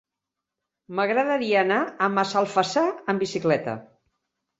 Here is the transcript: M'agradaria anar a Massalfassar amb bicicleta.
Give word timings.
M'agradaria 0.99 1.59
anar 1.63 1.77
a 2.05 2.07
Massalfassar 2.13 2.87
amb 3.15 3.23
bicicleta. 3.25 3.77